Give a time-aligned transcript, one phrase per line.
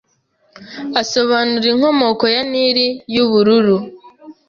[1.01, 2.77] asobanura inkomoko ya Nil
[3.13, 3.77] y'ubururu